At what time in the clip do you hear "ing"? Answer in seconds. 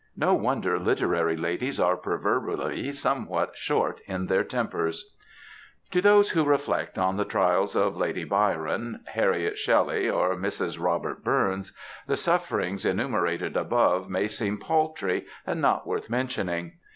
16.49-16.73